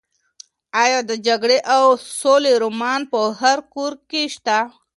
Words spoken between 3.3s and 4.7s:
هر کور کې شته؟